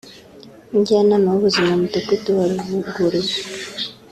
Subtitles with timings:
[0.69, 3.39] umujyanama w'ubuzima mu mudugudu wa Rubugurizo